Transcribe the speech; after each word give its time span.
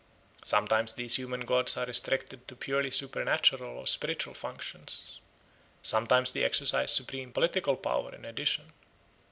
Sometimes 0.43 0.93
these 0.93 1.17
human 1.17 1.41
gods 1.41 1.77
are 1.77 1.85
restricted 1.85 2.47
to 2.47 2.55
purely 2.55 2.89
supernatural 2.89 3.77
or 3.77 3.85
spiritual 3.85 4.33
functions. 4.33 5.21
Sometimes 5.83 6.31
they 6.31 6.43
exercise 6.43 6.91
supreme 6.91 7.31
political 7.31 7.75
power 7.75 8.15
in 8.15 8.25
addition. 8.25 8.73